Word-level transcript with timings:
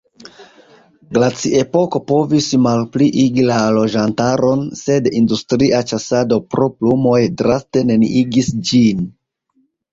Glaciepoko 1.17 2.01
povis 2.11 2.47
malpliigi 2.67 3.45
la 3.51 3.59
loĝantaron, 3.77 4.65
sed 4.81 5.11
industria 5.21 5.85
ĉasado 5.95 6.43
pro 6.57 6.73
plumoj 6.81 7.23
draste 7.45 7.89
neniigis 7.95 8.55
ĝin. 8.73 9.09